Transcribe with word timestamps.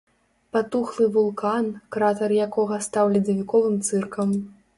Патухлы 0.55 1.05
вулкан, 1.17 1.65
кратар 1.97 2.31
якога 2.47 2.81
стаў 2.87 3.13
ледавіковым 3.19 3.79
цыркам. 3.87 4.35